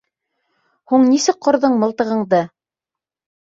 [0.93, 2.43] Һуң нисек ҡорҙоң мылтығыңды?